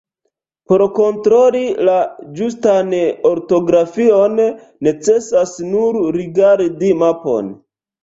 [0.71, 1.97] Por kontroli la
[2.39, 2.91] ĝustan
[3.33, 4.43] ortografion
[4.91, 7.59] necesas nur rigardi mapon...